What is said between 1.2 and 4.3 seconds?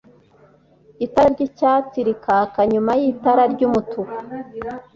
ry’icyatsi rikaka nyuma y’itara ry’umutuku